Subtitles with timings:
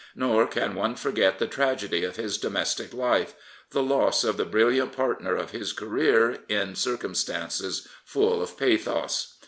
[0.15, 3.35] Nor can one forget the tragedy of his domestic life—
[3.69, 9.35] the loss of the brilliant partner of his career in circumstances full of pathos.